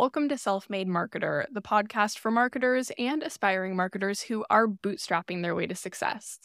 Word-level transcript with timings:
Welcome 0.00 0.30
to 0.30 0.38
Self 0.38 0.70
Made 0.70 0.88
Marketer, 0.88 1.44
the 1.52 1.60
podcast 1.60 2.16
for 2.16 2.30
marketers 2.30 2.90
and 2.96 3.22
aspiring 3.22 3.76
marketers 3.76 4.22
who 4.22 4.46
are 4.48 4.66
bootstrapping 4.66 5.42
their 5.42 5.54
way 5.54 5.66
to 5.66 5.74
success. 5.74 6.38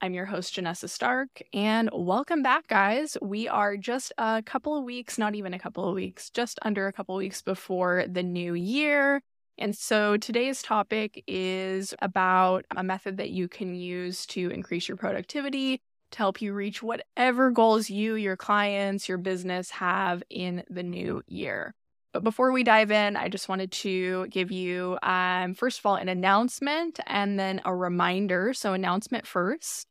I'm 0.00 0.14
your 0.14 0.24
host, 0.24 0.56
Janessa 0.56 0.90
Stark, 0.90 1.40
and 1.52 1.90
welcome 1.92 2.42
back, 2.42 2.66
guys. 2.66 3.16
We 3.22 3.46
are 3.46 3.76
just 3.76 4.12
a 4.18 4.42
couple 4.44 4.76
of 4.76 4.82
weeks, 4.82 5.16
not 5.16 5.36
even 5.36 5.54
a 5.54 5.60
couple 5.60 5.88
of 5.88 5.94
weeks, 5.94 6.28
just 6.28 6.58
under 6.62 6.88
a 6.88 6.92
couple 6.92 7.14
of 7.14 7.20
weeks 7.20 7.40
before 7.40 8.04
the 8.10 8.24
new 8.24 8.54
year. 8.54 9.20
And 9.58 9.76
so 9.76 10.16
today's 10.16 10.60
topic 10.60 11.22
is 11.28 11.94
about 12.02 12.64
a 12.76 12.82
method 12.82 13.18
that 13.18 13.30
you 13.30 13.46
can 13.46 13.76
use 13.76 14.26
to 14.26 14.50
increase 14.50 14.88
your 14.88 14.96
productivity 14.96 15.80
to 16.10 16.18
help 16.18 16.42
you 16.42 16.52
reach 16.52 16.82
whatever 16.82 17.52
goals 17.52 17.90
you, 17.90 18.16
your 18.16 18.36
clients, 18.36 19.08
your 19.08 19.18
business 19.18 19.70
have 19.70 20.24
in 20.28 20.64
the 20.68 20.82
new 20.82 21.22
year. 21.28 21.76
But 22.12 22.24
before 22.24 22.52
we 22.52 22.64
dive 22.64 22.90
in, 22.90 23.16
I 23.16 23.28
just 23.28 23.48
wanted 23.48 23.70
to 23.72 24.26
give 24.28 24.50
you, 24.50 24.98
um, 25.02 25.54
first 25.54 25.78
of 25.78 25.86
all, 25.86 25.96
an 25.96 26.08
announcement 26.08 27.00
and 27.06 27.38
then 27.38 27.60
a 27.64 27.74
reminder. 27.74 28.54
So, 28.54 28.72
announcement 28.72 29.26
first. 29.26 29.86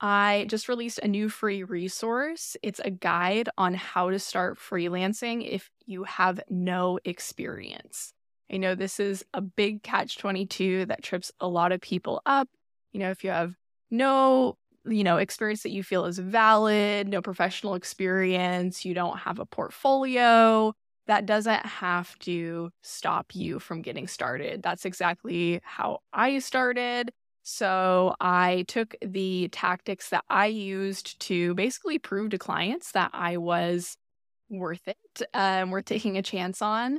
I 0.00 0.46
just 0.48 0.68
released 0.68 1.00
a 1.00 1.08
new 1.08 1.28
free 1.28 1.64
resource. 1.64 2.56
It's 2.62 2.80
a 2.84 2.90
guide 2.90 3.48
on 3.58 3.74
how 3.74 4.10
to 4.10 4.18
start 4.20 4.56
freelancing 4.58 5.46
if 5.48 5.70
you 5.86 6.04
have 6.04 6.40
no 6.48 7.00
experience. 7.04 8.12
I 8.50 8.58
know 8.58 8.74
this 8.74 9.00
is 9.00 9.24
a 9.34 9.40
big 9.40 9.82
catch 9.82 10.18
22 10.18 10.86
that 10.86 11.02
trips 11.02 11.32
a 11.40 11.48
lot 11.48 11.72
of 11.72 11.80
people 11.80 12.22
up. 12.24 12.48
You 12.92 13.00
know, 13.00 13.10
if 13.10 13.24
you 13.24 13.30
have 13.30 13.56
no, 13.90 14.56
you 14.86 15.02
know, 15.02 15.16
experience 15.16 15.64
that 15.64 15.70
you 15.70 15.82
feel 15.82 16.04
is 16.04 16.18
valid, 16.18 17.08
no 17.08 17.20
professional 17.20 17.74
experience, 17.74 18.84
you 18.84 18.94
don't 18.94 19.18
have 19.18 19.40
a 19.40 19.46
portfolio, 19.46 20.72
that 21.08 21.26
doesn't 21.26 21.66
have 21.66 22.16
to 22.20 22.70
stop 22.82 23.34
you 23.34 23.58
from 23.58 23.82
getting 23.82 24.06
started. 24.06 24.62
That's 24.62 24.84
exactly 24.84 25.60
how 25.64 26.00
I 26.12 26.38
started. 26.38 27.10
So 27.42 28.14
I 28.20 28.66
took 28.68 28.94
the 29.00 29.48
tactics 29.48 30.10
that 30.10 30.24
I 30.28 30.46
used 30.46 31.18
to 31.20 31.54
basically 31.54 31.98
prove 31.98 32.30
to 32.30 32.38
clients 32.38 32.92
that 32.92 33.10
I 33.14 33.38
was 33.38 33.96
worth 34.50 34.86
it, 34.86 35.22
um, 35.32 35.70
worth 35.70 35.86
taking 35.86 36.18
a 36.18 36.22
chance 36.22 36.60
on, 36.60 36.98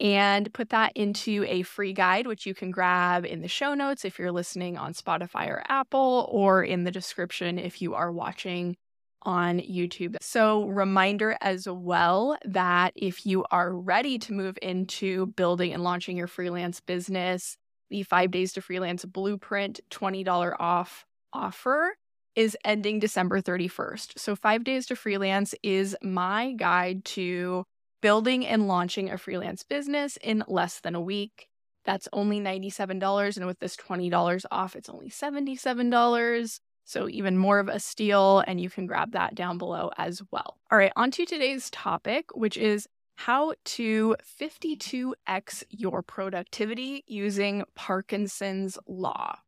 and 0.00 0.52
put 0.54 0.70
that 0.70 0.92
into 0.96 1.44
a 1.46 1.62
free 1.62 1.92
guide, 1.92 2.26
which 2.26 2.46
you 2.46 2.54
can 2.54 2.70
grab 2.70 3.26
in 3.26 3.42
the 3.42 3.48
show 3.48 3.74
notes 3.74 4.06
if 4.06 4.18
you're 4.18 4.32
listening 4.32 4.78
on 4.78 4.94
Spotify 4.94 5.48
or 5.48 5.62
Apple, 5.68 6.26
or 6.32 6.64
in 6.64 6.84
the 6.84 6.90
description 6.90 7.58
if 7.58 7.82
you 7.82 7.94
are 7.94 8.10
watching 8.10 8.76
on 9.22 9.58
YouTube. 9.60 10.16
So, 10.20 10.66
reminder 10.66 11.36
as 11.40 11.68
well 11.68 12.36
that 12.44 12.92
if 12.96 13.26
you 13.26 13.44
are 13.50 13.72
ready 13.72 14.18
to 14.20 14.32
move 14.32 14.58
into 14.62 15.26
building 15.26 15.72
and 15.72 15.82
launching 15.82 16.16
your 16.16 16.26
freelance 16.26 16.80
business, 16.80 17.56
the 17.90 18.02
five 18.02 18.30
days 18.30 18.52
to 18.54 18.60
freelance 18.60 19.04
blueprint 19.04 19.80
$20 19.90 20.56
off 20.58 21.04
offer 21.32 21.94
is 22.36 22.56
ending 22.64 22.98
December 22.98 23.40
31st. 23.40 24.18
So, 24.18 24.36
five 24.36 24.64
days 24.64 24.86
to 24.86 24.96
freelance 24.96 25.54
is 25.62 25.96
my 26.02 26.52
guide 26.52 27.04
to 27.06 27.64
building 28.00 28.46
and 28.46 28.66
launching 28.66 29.10
a 29.10 29.18
freelance 29.18 29.62
business 29.62 30.16
in 30.22 30.44
less 30.48 30.80
than 30.80 30.94
a 30.94 31.00
week. 31.00 31.48
That's 31.84 32.08
only 32.12 32.40
$97. 32.40 33.36
And 33.36 33.46
with 33.46 33.58
this 33.58 33.76
$20 33.76 34.44
off, 34.50 34.76
it's 34.76 34.88
only 34.88 35.10
$77. 35.10 36.60
So, 36.90 37.08
even 37.08 37.38
more 37.38 37.60
of 37.60 37.68
a 37.68 37.78
steal, 37.78 38.42
and 38.48 38.60
you 38.60 38.68
can 38.68 38.84
grab 38.84 39.12
that 39.12 39.36
down 39.36 39.58
below 39.58 39.92
as 39.96 40.20
well. 40.32 40.58
All 40.72 40.76
right, 40.76 40.90
on 40.96 41.12
to 41.12 41.24
today's 41.24 41.70
topic, 41.70 42.24
which 42.34 42.56
is 42.56 42.88
how 43.14 43.54
to 43.64 44.16
52x 44.40 45.62
your 45.70 46.02
productivity 46.02 47.04
using 47.06 47.62
Parkinson's 47.76 48.76
Law. 48.88 49.38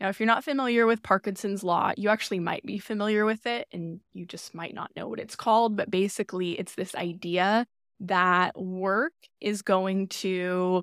Now, 0.00 0.08
if 0.08 0.18
you're 0.18 0.26
not 0.26 0.42
familiar 0.42 0.84
with 0.84 1.00
Parkinson's 1.00 1.62
Law, 1.62 1.92
you 1.96 2.08
actually 2.08 2.40
might 2.40 2.66
be 2.66 2.78
familiar 2.78 3.24
with 3.24 3.46
it 3.46 3.68
and 3.70 4.00
you 4.12 4.26
just 4.26 4.52
might 4.52 4.74
not 4.74 4.90
know 4.96 5.06
what 5.06 5.20
it's 5.20 5.36
called. 5.36 5.76
But 5.76 5.92
basically, 5.92 6.58
it's 6.58 6.74
this 6.74 6.96
idea 6.96 7.68
that 8.00 8.60
work 8.60 9.12
is 9.40 9.62
going 9.62 10.08
to 10.08 10.82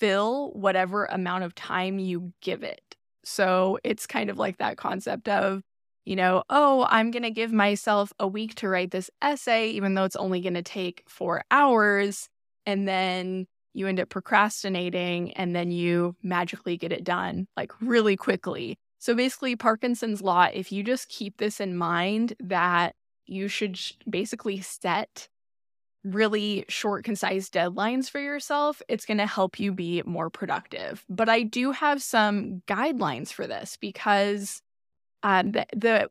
fill 0.00 0.50
whatever 0.52 1.06
amount 1.06 1.44
of 1.44 1.54
time 1.54 1.98
you 1.98 2.34
give 2.42 2.62
it. 2.62 2.89
So 3.24 3.78
it's 3.84 4.06
kind 4.06 4.30
of 4.30 4.38
like 4.38 4.58
that 4.58 4.76
concept 4.76 5.28
of, 5.28 5.62
you 6.04 6.16
know, 6.16 6.42
oh, 6.48 6.86
I'm 6.88 7.10
going 7.10 7.22
to 7.22 7.30
give 7.30 7.52
myself 7.52 8.12
a 8.18 8.26
week 8.26 8.54
to 8.56 8.68
write 8.68 8.90
this 8.90 9.10
essay, 9.22 9.70
even 9.70 9.94
though 9.94 10.04
it's 10.04 10.16
only 10.16 10.40
going 10.40 10.54
to 10.54 10.62
take 10.62 11.04
four 11.06 11.42
hours. 11.50 12.28
And 12.66 12.88
then 12.88 13.46
you 13.74 13.86
end 13.86 14.00
up 14.00 14.08
procrastinating 14.08 15.32
and 15.32 15.54
then 15.54 15.70
you 15.70 16.16
magically 16.22 16.76
get 16.76 16.92
it 16.92 17.04
done 17.04 17.46
like 17.56 17.72
really 17.80 18.16
quickly. 18.16 18.78
So 18.98 19.14
basically, 19.14 19.56
Parkinson's 19.56 20.20
Law, 20.20 20.48
if 20.52 20.70
you 20.70 20.82
just 20.82 21.08
keep 21.08 21.38
this 21.38 21.58
in 21.58 21.74
mind, 21.74 22.34
that 22.40 22.94
you 23.26 23.48
should 23.48 23.80
basically 24.08 24.60
set 24.60 25.28
really 26.04 26.64
short, 26.68 27.04
concise 27.04 27.50
deadlines 27.50 28.08
for 28.08 28.20
yourself, 28.20 28.80
it's 28.88 29.04
going 29.04 29.18
to 29.18 29.26
help 29.26 29.60
you 29.60 29.72
be 29.72 30.02
more 30.06 30.30
productive. 30.30 31.04
But 31.08 31.28
I 31.28 31.42
do 31.42 31.72
have 31.72 32.02
some 32.02 32.62
guidelines 32.66 33.32
for 33.32 33.46
this 33.46 33.76
because 33.80 34.62
um, 35.22 35.52
the, 35.52 35.66
the 35.76 36.08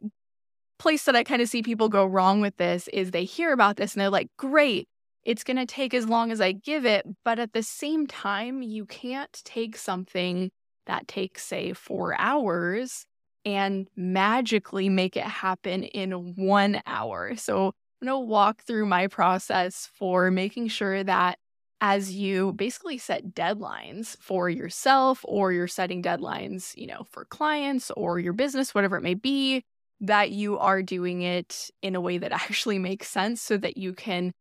place 0.78 1.04
that 1.06 1.16
I 1.16 1.24
kind 1.24 1.42
of 1.42 1.50
see 1.50 1.62
people 1.62 1.90
go 1.90 2.06
wrong 2.06 2.42
with 2.42 2.58
this 2.58 2.88
is 2.90 3.12
they 3.12 3.26
hear 3.26 3.52
about 3.52 3.78
this 3.78 3.94
and 3.94 4.02
they're 4.02 4.10
like, 4.10 4.30
great, 4.38 4.88
it's 5.24 5.44
going 5.44 5.58
to 5.58 5.66
take 5.66 5.94
as 5.94 6.08
long 6.08 6.32
as 6.32 6.40
I 6.40 6.52
give 6.52 6.86
it. 6.86 7.06
But 7.26 7.40
at 7.40 7.54
the 7.54 7.64
same 7.64 8.08
time, 8.08 8.62
you 8.62 8.86
can't 8.86 9.42
take 9.44 9.76
something 9.76 10.52
that 10.86 11.08
takes, 11.08 11.46
say, 11.46 11.74
four 11.74 12.20
hours 12.20 13.06
and 13.46 13.88
magically 13.96 14.90
make 14.90 15.18
it 15.18 15.24
happen 15.24 15.84
in 15.84 16.12
one 16.36 16.82
hour. 16.86 17.36
So 17.36 17.74
I'm 18.02 18.08
going 18.08 18.22
to 18.22 18.26
walk 18.26 18.62
through 18.64 18.86
my 18.86 19.08
process 19.08 19.90
for 19.94 20.32
making 20.32 20.70
sure 20.70 21.04
that 21.04 21.38
as 21.82 22.14
you 22.14 22.54
basically 22.54 22.98
set 22.98 23.34
deadlines 23.34 24.18
for 24.18 24.50
yourself 24.50 25.24
or 25.24 25.52
you're 25.52 25.68
setting 25.68 26.02
deadlines, 26.02 26.76
you 26.78 26.88
know, 26.88 27.04
for 27.10 27.26
clients 27.26 27.92
or 27.92 28.20
your 28.20 28.34
business, 28.34 28.76
whatever 28.76 28.98
it 28.98 29.04
may 29.04 29.14
be, 29.14 29.64
that 30.02 30.32
you 30.32 30.58
are 30.60 30.82
doing 30.82 31.22
it 31.22 31.70
in 31.82 31.96
a 31.96 32.02
way 32.02 32.18
that 32.18 32.32
actually 32.50 32.80
makes 32.80 33.08
sense 33.10 33.42
so 33.42 33.58
that 33.58 33.78
you 33.78 33.94
can 33.94 34.32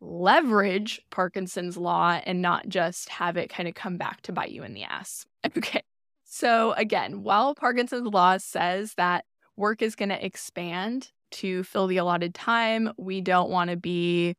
leverage 0.00 1.00
Parkinson's 1.10 1.76
law 1.76 2.20
and 2.24 2.42
not 2.42 2.68
just 2.68 3.08
have 3.08 3.36
it 3.36 3.48
kind 3.48 3.68
of 3.68 3.74
come 3.74 3.96
back 3.96 4.20
to 4.22 4.32
bite 4.32 4.50
you 4.50 4.62
in 4.62 4.74
the 4.74 4.84
ass. 4.84 5.26
Okay. 5.56 5.82
So 6.24 6.72
again, 6.72 7.22
while 7.22 7.54
Parkinson's 7.54 8.08
law 8.08 8.36
says 8.36 8.94
that 8.94 9.24
work 9.56 9.80
is 9.80 9.94
going 9.94 10.08
to 10.08 10.26
expand 10.26 11.12
to 11.32 11.62
fill 11.64 11.86
the 11.86 11.98
allotted 11.98 12.34
time. 12.34 12.92
We 12.96 13.20
don't 13.20 13.50
want 13.50 13.70
to 13.70 13.76
be 13.76 14.34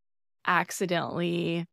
accidentally 0.45 1.65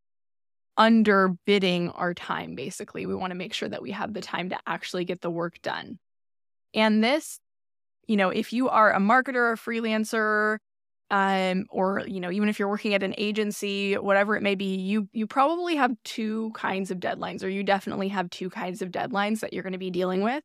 underbidding 0.79 1.93
our 1.95 2.15
time, 2.15 2.55
basically. 2.55 3.07
We 3.07 3.15
want 3.15 3.31
to 3.31 3.37
make 3.37 3.55
sure 3.55 3.69
that 3.69 3.83
we 3.83 3.93
have 3.93 4.13
the 4.13 4.21
time 4.21 4.51
to 4.51 4.59
actually 4.67 5.05
get 5.05 5.21
the 5.21 5.31
work 5.31 5.61
done. 5.63 5.99
And 6.75 7.03
this, 7.03 7.39
you 8.07 8.17
know, 8.17 8.31
if 8.31 8.53
you 8.53 8.69
are 8.69 8.93
a 8.93 8.99
marketer, 8.99 9.53
a 9.53 9.57
freelancer, 9.57 10.59
um, 11.11 11.67
or 11.71 12.03
you 12.07 12.19
know, 12.19 12.31
even 12.31 12.49
if 12.49 12.59
you're 12.59 12.69
working 12.69 12.95
at 12.95 13.03
an 13.03 13.15
agency, 13.19 13.95
whatever 13.95 14.37
it 14.37 14.43
may 14.43 14.55
be, 14.55 14.77
you 14.77 15.09
you 15.13 15.27
probably 15.27 15.77
have 15.77 15.93
two 16.03 16.51
kinds 16.55 16.91
of 16.91 16.99
deadlines, 16.99 17.45
or 17.45 17.49
you 17.49 17.63
definitely 17.63 18.09
have 18.09 18.31
two 18.31 18.51
kinds 18.51 18.83
of 18.83 18.91
deadlines 18.91 19.41
that 19.41 19.53
you're 19.53 19.63
going 19.63 19.75
to 19.75 19.79
be 19.79 19.91
dealing 19.91 20.23
with. 20.23 20.43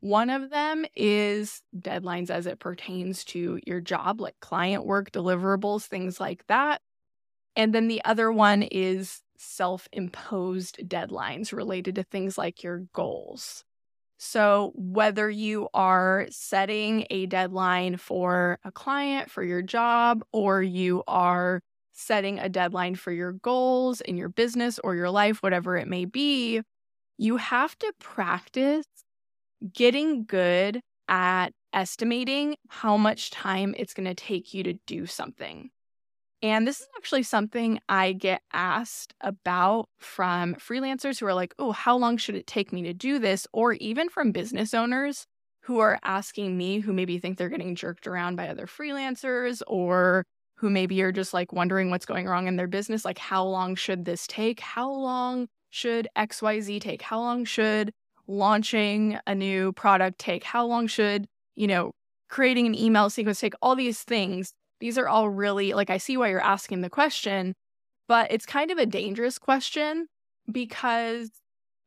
One 0.00 0.30
of 0.30 0.50
them 0.50 0.86
is 0.96 1.62
deadlines 1.76 2.30
as 2.30 2.46
it 2.46 2.58
pertains 2.58 3.24
to 3.26 3.60
your 3.66 3.80
job, 3.80 4.20
like 4.20 4.38
client 4.40 4.86
work, 4.86 5.12
deliverables, 5.12 5.84
things 5.86 6.18
like 6.18 6.46
that. 6.46 6.80
And 7.56 7.74
then 7.74 7.88
the 7.88 8.02
other 8.04 8.32
one 8.32 8.62
is 8.62 9.22
self 9.36 9.88
imposed 9.92 10.78
deadlines 10.88 11.52
related 11.52 11.96
to 11.96 12.02
things 12.04 12.38
like 12.38 12.62
your 12.62 12.84
goals. 12.94 13.64
So, 14.18 14.72
whether 14.74 15.30
you 15.30 15.68
are 15.74 16.26
setting 16.30 17.06
a 17.10 17.26
deadline 17.26 17.96
for 17.96 18.58
a 18.64 18.72
client, 18.72 19.30
for 19.30 19.42
your 19.42 19.62
job, 19.62 20.22
or 20.32 20.62
you 20.62 21.02
are 21.08 21.62
setting 21.92 22.38
a 22.38 22.48
deadline 22.48 22.94
for 22.94 23.12
your 23.12 23.32
goals 23.32 24.00
in 24.02 24.16
your 24.16 24.28
business 24.28 24.78
or 24.84 24.94
your 24.94 25.10
life, 25.10 25.42
whatever 25.42 25.76
it 25.76 25.88
may 25.88 26.04
be, 26.04 26.62
you 27.18 27.36
have 27.38 27.78
to 27.78 27.92
practice 27.98 28.84
getting 29.72 30.24
good 30.24 30.80
at 31.08 31.50
estimating 31.72 32.56
how 32.68 32.96
much 32.96 33.30
time 33.30 33.74
it's 33.76 33.94
going 33.94 34.08
to 34.08 34.14
take 34.14 34.54
you 34.54 34.62
to 34.64 34.74
do 34.86 35.06
something. 35.06 35.70
And 36.42 36.66
this 36.66 36.80
is 36.80 36.88
actually 36.96 37.24
something 37.24 37.80
I 37.88 38.12
get 38.12 38.40
asked 38.52 39.12
about 39.20 39.88
from 39.98 40.54
freelancers 40.54 41.20
who 41.20 41.26
are 41.26 41.34
like, 41.34 41.54
oh, 41.58 41.72
how 41.72 41.96
long 41.96 42.16
should 42.16 42.34
it 42.34 42.46
take 42.46 42.72
me 42.72 42.82
to 42.84 42.94
do 42.94 43.18
this? 43.18 43.46
Or 43.52 43.74
even 43.74 44.08
from 44.08 44.32
business 44.32 44.72
owners 44.72 45.26
who 45.62 45.80
are 45.80 45.98
asking 46.02 46.56
me, 46.56 46.80
who 46.80 46.94
maybe 46.94 47.18
think 47.18 47.36
they're 47.36 47.50
getting 47.50 47.74
jerked 47.74 48.06
around 48.06 48.36
by 48.36 48.48
other 48.48 48.66
freelancers 48.66 49.60
or 49.66 50.24
who 50.56 50.70
maybe 50.70 51.00
are 51.02 51.12
just 51.12 51.34
like 51.34 51.52
wondering 51.52 51.90
what's 51.90 52.06
going 52.06 52.26
wrong 52.26 52.46
in 52.46 52.56
their 52.56 52.66
business. 52.66 53.04
Like, 53.04 53.18
how 53.18 53.44
long 53.44 53.74
should 53.74 54.06
this 54.06 54.26
take? 54.26 54.60
How 54.60 54.90
long 54.90 55.46
should 55.68 56.08
XYZ 56.16 56.80
take? 56.80 57.02
How 57.02 57.20
long 57.20 57.44
should 57.44 57.92
launching 58.30 59.18
a 59.26 59.34
new 59.34 59.72
product 59.72 60.18
take? 60.18 60.44
How 60.44 60.64
long 60.64 60.86
should, 60.86 61.26
you 61.56 61.66
know, 61.66 61.92
creating 62.28 62.66
an 62.66 62.74
email 62.74 63.10
sequence 63.10 63.40
take? 63.40 63.54
All 63.60 63.74
these 63.74 64.02
things. 64.02 64.52
These 64.78 64.96
are 64.96 65.08
all 65.08 65.28
really 65.28 65.74
like, 65.74 65.90
I 65.90 65.98
see 65.98 66.16
why 66.16 66.28
you're 66.30 66.40
asking 66.40 66.80
the 66.80 66.88
question, 66.88 67.54
but 68.08 68.30
it's 68.32 68.46
kind 68.46 68.70
of 68.70 68.78
a 68.78 68.86
dangerous 68.86 69.38
question 69.38 70.06
because 70.50 71.30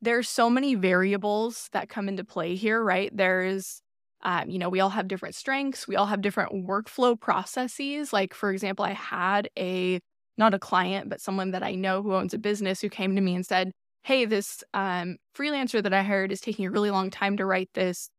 there's 0.02 0.30
so 0.30 0.50
many 0.50 0.76
variables 0.76 1.70
that 1.72 1.90
come 1.90 2.08
into 2.08 2.24
play 2.24 2.56
here, 2.56 2.84
right? 2.84 3.10
There's 3.16 3.82
um, 4.24 4.50
you 4.50 4.58
know, 4.58 4.70
we 4.70 4.80
all 4.80 4.90
have 4.90 5.10
different 5.10 5.36
strengths. 5.36 5.88
We 5.88 5.98
all 5.98 6.06
have 6.06 6.22
different 6.22 6.66
workflow 6.66 7.20
processes. 7.20 8.14
Like, 8.14 8.34
for 8.34 8.52
example, 8.52 8.86
I 8.86 8.94
had 8.94 9.50
a 9.60 10.00
not 10.38 10.54
a 10.54 10.60
client, 10.60 11.10
but 11.10 11.22
someone 11.22 11.52
that 11.52 11.62
I 11.62 11.76
know 11.76 12.02
who 12.02 12.16
owns 12.16 12.34
a 12.34 12.40
business 12.40 12.82
who 12.82 12.90
came 12.90 13.16
to 13.16 13.22
me 13.22 13.36
and 13.36 13.46
said, 13.46 13.72
Hey, 14.04 14.26
this 14.26 14.64
um, 14.74 15.18
freelancer 15.36 15.82
that 15.82 15.94
I 15.94 16.04
hired 16.04 16.32
is 16.32 16.42
taking 16.42 16.66
a 16.66 16.72
really 16.72 16.92
long 16.92 17.10
time 17.10 17.38
to 17.38 17.46
write 17.46 17.70
this 17.74 18.10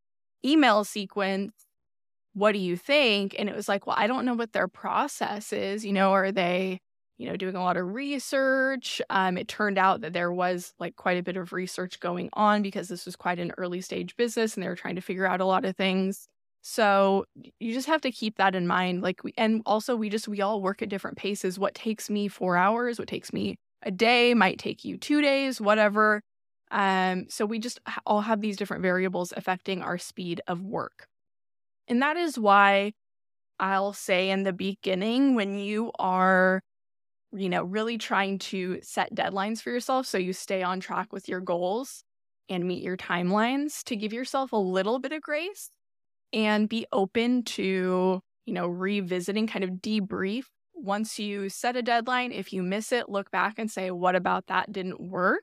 email 0.45 0.85
sequence. 0.85 1.53
What 2.35 2.53
do 2.53 2.59
you 2.59 2.77
think? 2.77 3.37
And 3.39 3.49
it 3.49 3.57
was 3.57 3.69
like, 3.69 3.87
Well, 3.87 3.97
I 3.99 4.07
don't 4.07 4.25
know 4.25 4.35
what 4.35 4.53
their 4.53 4.69
process 4.69 5.53
is. 5.53 5.85
You 5.85 5.93
know, 5.93 6.13
are 6.13 6.33
they 6.33 6.81
you 7.19 7.29
know, 7.29 7.37
doing 7.37 7.55
a 7.55 7.63
lot 7.63 7.77
of 7.77 7.95
research. 7.95 9.01
Um, 9.11 9.39
it 9.39 9.47
turned 9.49 9.79
out 9.79 10.01
that 10.01 10.13
there 10.13 10.33
was 10.33 10.75
like 10.81 10.97
quite 10.97 11.19
a 11.19 11.23
bit 11.23 11.37
of 11.37 11.53
research 11.53 12.01
going 12.01 12.29
on 12.33 12.63
because 12.63 12.89
this 12.89 13.07
was 13.07 13.17
quite 13.17 13.39
an 13.39 13.53
early 13.59 13.81
stage 13.81 14.17
business 14.17 14.55
and 14.55 14.65
they 14.65 14.69
were 14.69 14.75
trying 14.77 14.97
to 14.97 15.01
figure 15.01 15.27
out 15.27 15.41
a 15.41 15.45
lot 15.45 15.65
of 15.65 15.77
things. 15.77 16.27
So 16.63 17.25
you 17.61 17.73
just 17.73 17.87
have 17.87 18.01
to 18.03 18.11
keep 18.11 18.37
that 18.39 18.55
in 18.57 18.67
mind. 18.67 19.03
Like, 19.03 19.23
we, 19.23 19.33
and 19.39 19.63
also 19.67 19.95
we 19.97 20.09
just, 20.09 20.27
we 20.29 20.41
all 20.41 20.61
work 20.63 20.83
at 20.83 20.89
different 20.89 21.17
paces. 21.17 21.59
What 21.59 21.75
takes 21.75 22.11
me 22.11 22.27
four 22.29 22.57
hours, 22.57 22.99
what 22.99 23.09
takes 23.09 23.33
me 23.33 23.59
a 23.85 23.91
day 23.91 24.35
might 24.35 24.59
take 24.59 24.85
you 24.85 24.97
two 24.97 25.23
days, 25.23 25.61
whatever. 25.61 26.23
Um, 26.71 27.27
so 27.29 27.47
we 27.47 27.59
just 27.59 27.81
all 28.07 28.23
have 28.23 28.41
these 28.41 28.57
different 28.57 28.83
variables 28.83 29.33
affecting 29.37 29.83
our 29.83 29.99
speed 29.99 30.41
of 30.49 30.63
work. 30.63 31.07
And 31.87 32.03
that 32.03 32.17
is 32.17 32.39
why 32.39 32.93
I'll 33.61 33.93
say 33.93 34.31
in 34.31 34.43
the 34.43 34.53
beginning, 34.53 35.35
when 35.35 35.59
you 35.59 35.93
are 35.99 36.63
you 37.37 37.49
know, 37.49 37.65
really 37.65 37.99
trying 37.99 38.39
to 38.39 38.79
set 38.83 39.15
deadlines 39.15 39.61
for 39.61 39.71
yourself 39.71 40.07
so 40.07 40.17
you 40.19 40.33
stay 40.33 40.63
on 40.63 40.81
track 40.81 41.13
with 41.13 41.29
your 41.29 41.41
goals 41.41 42.05
and 42.49 42.65
meet 42.65 42.83
your 42.83 42.97
timelines 42.97 43.83
to 43.85 43.97
give 43.97 44.13
yourself 44.13 44.53
a 44.53 44.57
little 44.57 44.99
bit 44.99 45.13
of 45.13 45.21
grace 45.21 45.71
and 46.33 46.69
be 46.69 46.87
open 46.93 47.43
to, 47.43 48.21
you 48.47 48.55
know, 48.55 48.67
revisiting, 48.67 49.47
kind 49.47 49.65
of 49.65 49.71
debrief 49.71 50.45
once 50.75 51.19
you 51.19 51.49
set 51.49 51.77
a 51.77 51.83
deadline. 51.83 52.33
If 52.33 52.53
you 52.53 52.63
miss 52.63 52.93
it, 52.93 53.09
look 53.09 53.31
back 53.31 53.59
and 53.59 53.71
say, 53.71 53.91
what 53.91 54.17
about 54.17 54.47
that 54.47 54.73
didn't 54.73 55.01
work? 55.01 55.43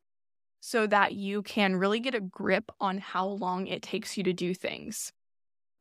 So 0.59 0.85
that 0.87 1.13
you 1.13 1.41
can 1.41 1.75
really 1.75 1.99
get 1.99 2.15
a 2.15 2.21
grip 2.21 2.71
on 2.79 2.99
how 2.99 3.27
long 3.27 3.67
it 3.67 3.81
takes 3.81 4.17
you 4.17 4.23
to 4.25 4.33
do 4.33 4.53
things. 4.53 5.11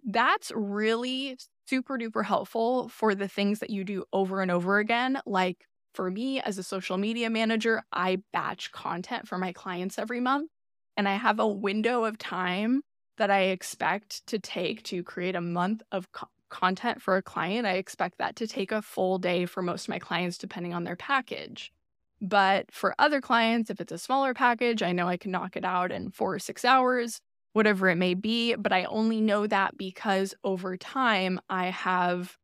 That's 0.05 0.51
really 0.55 1.37
super 1.67 1.99
duper 1.99 2.25
helpful 2.25 2.89
for 2.89 3.15
the 3.15 3.29
things 3.29 3.61
that 3.61 3.71
you 3.71 3.85
do 3.85 4.05
over 4.13 4.43
and 4.43 4.51
over 4.51 4.79
again, 4.79 5.21
like 5.27 5.67
for 5.95 6.11
me 6.11 6.41
as 6.41 6.59
a 6.59 6.63
social 6.63 6.97
media 6.97 7.31
manager, 7.31 7.83
I 7.93 8.19
batch 8.33 8.73
content 8.73 9.29
for 9.29 9.39
my 9.39 9.53
clients 9.53 9.99
every 9.99 10.21
month, 10.21 10.51
and 10.97 11.09
I 11.09 11.17
have 11.17 11.39
a 11.39 11.47
window 11.47 12.05
of 12.05 12.19
time 12.19 12.83
that 13.19 13.31
I 13.31 13.43
expect 13.43 14.27
to 14.29 14.39
take 14.39 14.83
to 14.85 15.03
create 15.03 15.37
a 15.37 15.41
month 15.41 15.83
of 15.93 16.09
content 16.51 17.01
for 17.01 17.17
a 17.17 17.23
client. 17.23 17.67
I 17.67 17.75
expect 17.75 18.19
that 18.19 18.37
to 18.37 18.47
take 18.47 18.73
a 18.73 18.83
full 18.83 19.19
day 19.19 19.47
for 19.47 19.63
most 19.63 19.85
of 19.85 19.89
my 19.91 19.99
clients, 19.99 20.39
depending 20.39 20.75
on 20.75 20.85
their 20.85 20.97
package. 20.97 21.73
But 22.21 22.71
for 22.71 22.95
other 22.99 23.21
clients, 23.21 23.71
if 23.71 23.81
it's 23.81 23.93
a 23.93 23.99
smaller 23.99 24.35
package, 24.35 24.83
I 24.83 24.93
know 24.93 25.09
I 25.09 25.17
can 25.17 25.31
knock 25.31 25.57
it 25.57 25.65
out 25.65 25.91
in 25.91 26.11
four 26.11 26.35
or 26.35 26.39
six 26.39 26.65
hours, 26.65 27.21
whatever 27.55 27.89
it 27.89 27.97
may 27.97 28.15
be. 28.15 28.55
But 28.55 28.73
I 28.73 28.85
only 28.85 29.21
know 29.21 29.47
that 29.47 29.79
because 29.79 30.35
over 30.45 30.77
time, 30.77 31.41
I 31.49 31.67
have 31.67 32.37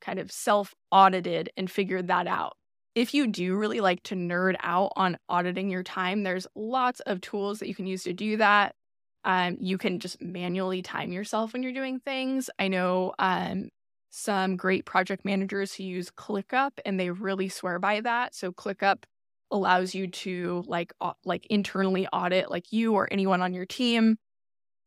kind 0.00 0.18
of 0.18 0.32
self 0.32 0.74
audited 0.90 1.50
and 1.56 1.70
figured 1.70 2.08
that 2.08 2.26
out. 2.26 2.56
If 2.94 3.14
you 3.14 3.28
do 3.28 3.54
really 3.54 3.80
like 3.80 4.02
to 4.04 4.16
nerd 4.16 4.56
out 4.60 4.92
on 4.96 5.18
auditing 5.28 5.70
your 5.70 5.84
time, 5.84 6.24
there's 6.24 6.48
lots 6.56 6.98
of 7.00 7.20
tools 7.20 7.60
that 7.60 7.68
you 7.68 7.74
can 7.74 7.86
use 7.86 8.02
to 8.04 8.12
do 8.12 8.38
that. 8.38 8.74
Um, 9.24 9.56
you 9.60 9.78
can 9.78 9.98
just 9.98 10.20
manually 10.22 10.82
time 10.82 11.12
yourself 11.12 11.52
when 11.52 11.62
you're 11.62 11.72
doing 11.72 12.00
things. 12.00 12.50
I 12.58 12.68
know 12.68 13.14
um, 13.18 13.68
some 14.10 14.56
great 14.56 14.84
project 14.86 15.24
managers 15.24 15.74
who 15.74 15.84
use 15.84 16.10
ClickUp 16.10 16.72
and 16.84 16.98
they 16.98 17.10
really 17.10 17.48
swear 17.48 17.78
by 17.78 18.00
that. 18.00 18.34
So 18.34 18.52
ClickUp 18.52 19.04
allows 19.50 19.94
you 19.94 20.06
to 20.06 20.62
like 20.66 20.92
like 21.24 21.46
internally 21.46 22.06
audit 22.08 22.50
like 22.50 22.70
you 22.70 22.92
or 22.92 23.08
anyone 23.10 23.40
on 23.40 23.54
your 23.54 23.64
team 23.64 24.18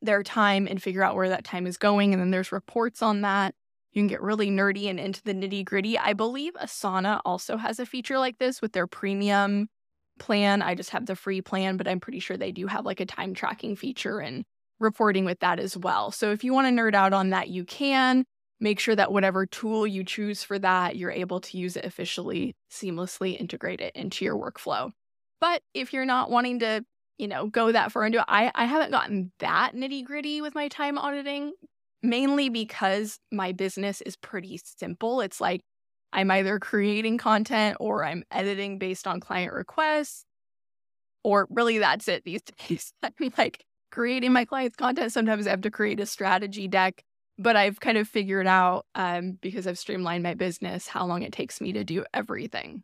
their 0.04 0.22
time 0.22 0.68
and 0.68 0.82
figure 0.82 1.04
out 1.04 1.16
where 1.16 1.30
that 1.30 1.44
time 1.44 1.66
is 1.66 1.78
going 1.78 2.14
and 2.14 2.22
then 2.22 2.30
there's 2.30 2.52
reports 2.52 3.02
on 3.02 3.22
that 3.22 3.56
you 3.92 4.00
can 4.00 4.08
get 4.08 4.22
really 4.22 4.50
nerdy 4.50 4.90
and 4.90 5.00
into 5.00 5.22
the 5.24 5.34
nitty 5.34 5.66
gritty. 5.66 5.98
I 5.98 6.14
believe 6.14 6.54
Asana 6.54 7.22
also 7.26 7.58
has 7.58 7.80
a 7.80 7.86
feature 7.86 8.18
like 8.18 8.38
this 8.38 8.62
with 8.62 8.72
their 8.72 8.88
premium 8.88 9.68
plan. 10.22 10.62
I 10.62 10.76
just 10.76 10.92
have 10.92 11.06
the 11.08 11.16
free 11.16 11.42
plan, 11.42 11.76
but 11.76 11.88
I'm 11.88 12.00
pretty 12.00 12.20
sure 12.20 12.38
they 12.38 12.52
do 12.52 12.68
have 12.68 12.86
like 12.86 13.02
a 13.02 13.06
time 13.06 13.34
tracking 13.34 13.76
feature 13.76 14.20
and 14.20 14.46
reporting 14.80 15.26
with 15.26 15.40
that 15.40 15.60
as 15.60 15.76
well. 15.76 16.12
So 16.12 16.32
if 16.32 16.44
you 16.44 16.54
want 16.54 16.68
to 16.68 16.82
nerd 16.82 16.94
out 16.94 17.12
on 17.12 17.32
that, 17.32 17.50
you 17.50 17.66
can. 17.66 18.24
Make 18.64 18.80
sure 18.80 18.96
that 18.96 19.12
whatever 19.12 19.48
tool 19.48 19.88
you 19.88 20.04
choose 20.04 20.44
for 20.44 20.60
that, 20.60 20.96
you're 20.96 21.10
able 21.10 21.42
to 21.42 21.58
use 21.58 21.76
it 21.76 21.84
efficiently, 21.84 22.56
seamlessly 22.72 23.40
integrate 23.40 23.82
it 23.82 23.96
into 23.96 24.24
your 24.24 24.38
workflow. 24.38 24.92
But 25.40 25.64
if 25.74 25.94
you're 25.94 26.06
not 26.06 26.30
wanting 26.30 26.60
to, 26.60 26.86
you 27.18 27.28
know, 27.28 27.48
go 27.48 27.72
that 27.72 27.92
far 27.92 28.06
into 28.06 28.20
it, 28.20 28.26
I, 28.28 28.52
I 28.54 28.66
haven't 28.66 28.92
gotten 28.92 29.32
that 29.40 29.72
nitty 29.74 30.06
gritty 30.06 30.42
with 30.42 30.54
my 30.54 30.68
time 30.68 31.00
auditing 31.00 31.54
mainly 32.04 32.50
because 32.50 33.20
my 33.32 33.52
business 33.52 34.02
is 34.02 34.16
pretty 34.16 34.60
simple. 34.64 35.22
It's 35.22 35.42
like 35.42 35.62
I'm 36.14 36.32
either 36.32 36.60
creating 36.60 37.18
content 37.18 37.78
or 37.80 38.04
I'm 38.04 38.24
editing 38.32 38.78
based 38.78 39.08
on 39.08 39.20
client 39.20 39.54
requests, 39.54 40.26
or 41.24 41.48
really 41.50 41.78
that's 41.78 42.08
it 42.08 42.24
these 42.24 42.42
days. 42.68 42.94
I'm 43.04 43.14
like 43.38 43.66
creating 43.92 44.34
my 44.34 44.46
clients' 44.46 44.76
content. 44.76 45.12
Sometimes 45.12 45.48
I 45.48 45.52
have 45.52 45.62
to 45.62 45.72
create 45.72 46.00
a 46.00 46.06
strategy 46.06 46.68
deck, 46.68 47.04
but 47.38 47.56
I've 47.56 47.80
kind 47.80 47.98
of 47.98 48.08
figured 48.08 48.48
out 48.48 48.86
um, 48.96 49.38
because 49.42 49.68
I've 49.68 49.80
streamlined 49.80 50.24
my 50.24 50.34
business 50.34 50.88
how 50.88 51.06
long 51.06 51.22
it 51.24 51.34
takes 51.34 51.62
me 51.62 51.74
to 51.74 51.84
do 51.84 52.06
everything. 52.14 52.84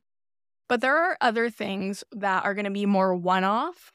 But 0.69 0.81
there 0.81 0.97
are 0.97 1.17
other 1.21 1.49
things 1.49 2.03
that 2.11 2.43
are 2.43 2.53
going 2.53 2.65
to 2.65 2.71
be 2.71 2.85
more 2.85 3.15
one 3.15 3.43
off 3.43 3.91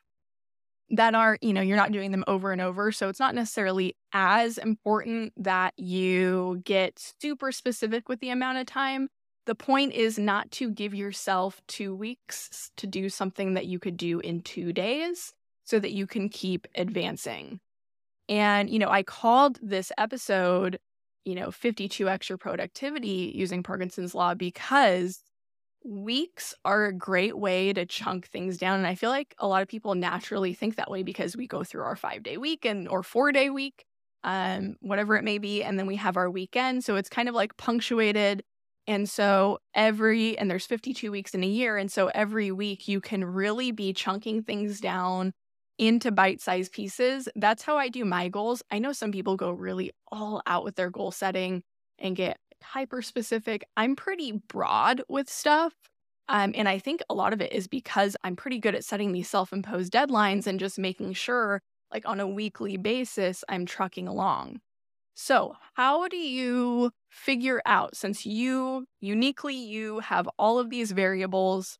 that 0.91 1.15
are, 1.15 1.39
you 1.41 1.53
know, 1.53 1.61
you're 1.61 1.77
not 1.77 1.93
doing 1.93 2.11
them 2.11 2.25
over 2.27 2.53
and 2.53 2.61
over. 2.61 2.93
So 2.93 3.09
it's 3.09 3.21
not 3.21 3.35
necessarily 3.35 3.97
as 4.13 4.59
important 4.59 5.33
that 5.39 5.73
you 5.77 6.61
get 6.65 6.99
super 7.21 7.51
specific 7.51 8.09
with 8.09 8.21
the 8.21 8.31
amount 8.31 8.59
of 8.59 8.67
time. 8.67 9.09
The 9.47 9.55
point 9.55 9.93
is 9.93 10.19
not 10.19 10.51
to 10.53 10.71
give 10.71 10.95
yourself 10.95 11.61
two 11.67 11.95
weeks 11.95 12.71
to 12.77 12.87
do 12.87 13.09
something 13.09 13.55
that 13.55 13.67
you 13.67 13.79
could 13.79 13.97
do 13.97 14.21
in 14.21 14.41
two 14.41 14.73
days 14.73 15.35
so 15.65 15.79
that 15.79 15.93
you 15.93 16.07
can 16.07 16.29
keep 16.29 16.69
advancing. 16.75 17.61
And, 18.29 18.71
you 18.71 18.79
know, 18.79 18.89
I 18.89 19.03
called 19.03 19.59
this 19.61 19.91
episode, 19.99 20.79
you 21.25 21.35
know, 21.35 21.51
52 21.51 22.09
extra 22.09 22.39
productivity 22.39 23.33
using 23.35 23.63
Parkinson's 23.63 24.15
law 24.15 24.35
because 24.35 25.23
weeks 25.85 26.55
are 26.65 26.87
a 26.87 26.93
great 26.93 27.37
way 27.37 27.73
to 27.73 27.85
chunk 27.85 28.29
things 28.29 28.59
down. 28.59 28.79
And 28.79 28.87
I 28.87 28.95
feel 28.95 29.11
like 29.11 29.35
a 29.39 29.49
lot 29.49 29.63
of 29.63 29.69
people 29.69 29.95
naturally 29.95 30.55
think 30.55 30.77
that 30.77 30.91
way 30.91 31.03
because 31.03 31.37
we 31.37 31.47
go 31.47 31.65
through 31.65 31.83
our 31.83 31.97
five 31.97 32.23
day 32.23 32.37
week 32.37 32.65
and 32.65 32.89
or 32.89 33.03
four 33.03 33.33
day 33.33 33.51
week, 33.51 33.85
um, 34.25 34.77
whatever 34.81 35.17
it 35.17 35.25
may 35.25 35.39
be, 35.39 35.63
and 35.63 35.79
then 35.79 35.87
we 35.87 35.97
have 35.97 36.17
our 36.17 36.31
weekend. 36.31 36.85
So 36.85 36.97
it's 36.97 37.09
kind 37.09 37.29
of 37.29 37.35
like 37.35 37.57
punctuated. 37.57 38.45
And 38.87 39.09
so 39.09 39.59
every 39.75 40.37
and 40.39 40.51
there's 40.51 40.67
52 40.67 41.11
weeks 41.11 41.35
in 41.35 41.45
a 41.45 41.47
year. 41.47 41.77
And 41.77 41.91
so 41.91 42.09
every 42.15 42.51
week 42.51 42.89
you 42.89 43.01
can 43.01 43.25
really 43.25 43.71
be 43.73 43.93
chunking 43.93 44.43
things 44.43 44.81
down 44.81 45.33
into 45.79 46.11
bite-sized 46.13 46.73
pieces. 46.73 47.29
That's 47.35 47.63
how 47.63 47.77
I 47.77 47.89
do 47.89 48.05
my 48.05 48.29
goals. 48.29 48.63
I 48.71 48.79
know 48.79 48.93
some 48.93 49.13
people 49.13 49.37
go 49.37 49.51
really 49.51 49.93
all 50.11 50.43
out 50.47 50.65
with 50.65 50.77
their 50.77 50.91
goal 50.91 51.11
setting 51.11 51.63
and 51.99 52.17
get 52.17 52.39
hyper 52.63 53.03
specific. 53.03 53.65
I'm 53.77 53.97
pretty 53.97 54.33
broad 54.49 55.03
with 55.09 55.29
stuff. 55.31 55.73
Um, 56.29 56.53
and 56.57 56.69
I 56.69 56.79
think 56.79 57.03
a 57.11 57.15
lot 57.15 57.33
of 57.33 57.41
it 57.41 57.53
is 57.53 57.67
because 57.69 58.17
I'm 58.23 58.37
pretty 58.37 58.59
good 58.59 58.75
at 58.75 58.85
setting 58.85 59.13
these 59.13 59.29
self 59.29 59.53
imposed 59.53 59.93
deadlines 59.93 60.47
and 60.47 60.61
just 60.61 60.79
making 60.79 61.15
sure, 61.15 61.61
like 61.93 62.07
on 62.07 62.21
a 62.21 62.27
weekly 62.29 62.77
basis, 62.77 63.45
I'm 63.49 63.67
trucking 63.67 64.09
along. 64.09 64.61
So, 65.15 65.55
how 65.75 66.09
do 66.09 66.17
you 66.17 66.91
figure 67.11 67.61
out, 67.67 67.97
since 67.97 68.25
you 68.25 68.87
uniquely 69.01 69.55
you 69.55 70.01
have 70.01 70.29
all 70.39 70.59
of 70.59 70.71
these 70.71 70.93
variables 70.93 71.79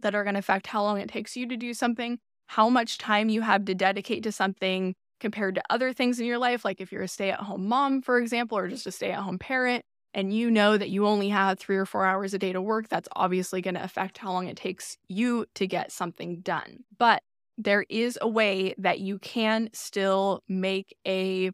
that 0.00 0.14
are 0.14 0.24
going 0.24 0.34
to 0.34 0.40
affect 0.40 0.66
how 0.68 0.82
long 0.82 1.00
it 1.00 1.08
takes 1.08 1.36
you 1.36 1.46
to 1.48 1.56
do 1.56 1.74
something, 1.74 2.18
how 2.48 2.68
much 2.68 2.98
time 2.98 3.28
you 3.28 3.42
have 3.42 3.64
to 3.66 3.74
dedicate 3.74 4.22
to 4.24 4.32
something 4.32 4.94
compared 5.20 5.54
to 5.56 5.62
other 5.70 5.92
things 5.92 6.20
in 6.20 6.26
your 6.26 6.38
life, 6.38 6.64
like 6.64 6.80
if 6.80 6.92
you're 6.92 7.02
a 7.02 7.08
stay 7.08 7.30
at 7.30 7.40
home 7.40 7.68
mom, 7.68 8.02
for 8.02 8.18
example, 8.18 8.58
or 8.58 8.68
just 8.68 8.86
a 8.86 8.92
stay 8.92 9.12
at 9.12 9.20
home 9.20 9.38
parent, 9.38 9.84
and 10.14 10.34
you 10.34 10.50
know 10.50 10.76
that 10.78 10.90
you 10.90 11.06
only 11.06 11.28
have 11.30 11.58
three 11.58 11.76
or 11.76 11.86
four 11.86 12.06
hours 12.06 12.34
a 12.34 12.38
day 12.38 12.52
to 12.52 12.62
work, 12.62 12.88
that's 12.88 13.08
obviously 13.16 13.62
going 13.62 13.74
to 13.76 13.84
affect 13.84 14.18
how 14.18 14.32
long 14.32 14.48
it 14.48 14.56
takes 14.56 14.98
you 15.08 15.46
to 15.54 15.66
get 15.66 15.92
something 15.92 16.40
done. 16.40 16.84
But 16.98 17.22
there 17.58 17.86
is 17.88 18.18
a 18.20 18.28
way 18.28 18.74
that 18.78 19.00
you 19.00 19.18
can 19.18 19.70
still 19.72 20.42
make 20.48 20.96
a 21.06 21.52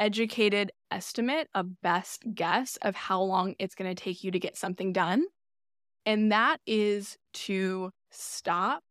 educated 0.00 0.72
estimate, 0.90 1.48
a 1.54 1.62
best 1.62 2.24
guess 2.34 2.76
of 2.82 2.96
how 2.96 3.22
long 3.22 3.54
it's 3.60 3.76
going 3.76 3.94
to 3.94 4.02
take 4.02 4.24
you 4.24 4.32
to 4.32 4.40
get 4.40 4.56
something 4.56 4.92
done. 4.92 5.24
And 6.06 6.32
that 6.32 6.58
is 6.66 7.18
to 7.34 7.90
stop 8.10 8.82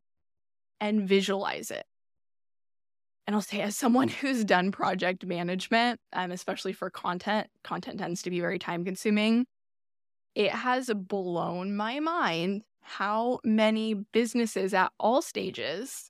and 0.80 1.06
visualize 1.06 1.70
it. 1.70 1.84
And 3.26 3.36
I'll 3.36 3.42
say, 3.42 3.60
as 3.60 3.76
someone 3.76 4.08
who's 4.20 4.44
done 4.44 4.72
project 4.72 5.26
management, 5.26 6.00
um, 6.12 6.30
especially 6.30 6.72
for 6.72 6.88
content, 6.88 7.48
content 7.64 7.98
tends 7.98 8.22
to 8.22 8.30
be 8.30 8.40
very 8.40 8.58
time 8.58 8.84
consuming. 8.84 9.46
It 10.34 10.52
has 10.52 10.90
blown 10.94 11.76
my 11.76 12.00
mind 12.00 12.62
how 12.82 13.40
many 13.44 13.94
businesses 13.94 14.72
at 14.72 14.92
all 14.98 15.22
stages 15.22 16.09